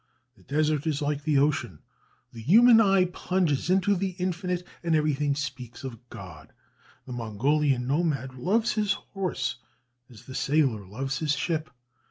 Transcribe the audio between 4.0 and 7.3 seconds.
infinite, and everything speaks of God. The